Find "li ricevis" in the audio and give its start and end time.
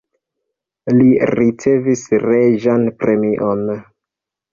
0.99-2.05